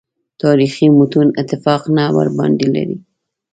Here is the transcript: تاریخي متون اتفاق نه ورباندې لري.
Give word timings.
تاریخي 0.41 0.87
متون 0.97 1.27
اتفاق 1.41 1.81
نه 1.97 2.03
ورباندې 2.17 2.67
لري. 2.75 2.97